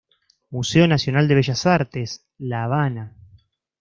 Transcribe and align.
Museo 0.49 0.87
Nacional 0.87 1.27
de 1.27 1.35
Bellas 1.35 1.67
Artes, 1.67 2.25
La 2.39 2.63
Habana. 2.63 3.15